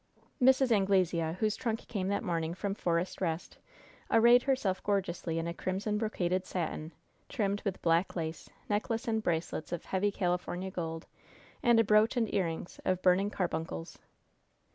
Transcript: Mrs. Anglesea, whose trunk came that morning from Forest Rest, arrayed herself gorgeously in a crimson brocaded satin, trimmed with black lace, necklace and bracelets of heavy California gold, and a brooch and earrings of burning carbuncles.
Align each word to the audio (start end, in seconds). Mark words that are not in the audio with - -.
Mrs. 0.41 0.71
Anglesea, 0.71 1.37
whose 1.39 1.55
trunk 1.55 1.87
came 1.87 2.07
that 2.07 2.23
morning 2.23 2.55
from 2.55 2.73
Forest 2.73 3.21
Rest, 3.21 3.59
arrayed 4.09 4.41
herself 4.41 4.81
gorgeously 4.81 5.37
in 5.37 5.45
a 5.45 5.53
crimson 5.53 5.99
brocaded 5.99 6.47
satin, 6.47 6.91
trimmed 7.29 7.61
with 7.63 7.79
black 7.83 8.15
lace, 8.15 8.49
necklace 8.67 9.07
and 9.07 9.21
bracelets 9.21 9.71
of 9.71 9.85
heavy 9.85 10.11
California 10.11 10.71
gold, 10.71 11.05
and 11.61 11.79
a 11.79 11.83
brooch 11.83 12.17
and 12.17 12.33
earrings 12.33 12.79
of 12.83 13.03
burning 13.03 13.29
carbuncles. 13.29 13.99